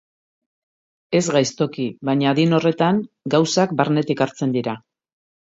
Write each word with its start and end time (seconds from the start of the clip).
Ez 1.19 1.21
gaiztoki, 1.35 1.85
baina 2.09 2.31
adin 2.31 2.57
horretan, 2.61 3.03
gauzak 3.37 3.77
barnetik 3.83 4.25
hartzen 4.27 4.57
dira. 4.57 4.79